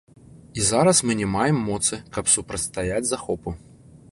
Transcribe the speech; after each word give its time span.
І 0.61 0.63
зараз 0.69 1.01
мы 1.09 1.17
не 1.19 1.27
маем 1.35 1.59
моцы, 1.67 1.99
каб 2.15 2.33
супрацьстаяць 2.37 3.07
захопу. 3.13 3.55